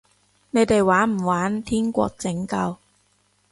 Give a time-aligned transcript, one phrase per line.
[0.49, 2.75] 你哋玩唔玩天國拯救？